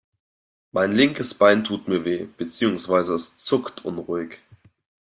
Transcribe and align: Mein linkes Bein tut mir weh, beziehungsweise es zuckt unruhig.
Mein 0.71 0.93
linkes 0.93 1.35
Bein 1.35 1.63
tut 1.63 1.87
mir 1.87 2.03
weh, 2.05 2.25
beziehungsweise 2.35 3.13
es 3.13 3.37
zuckt 3.37 3.85
unruhig. 3.85 4.39